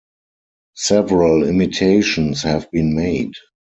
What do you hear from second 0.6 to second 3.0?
Several imitations have been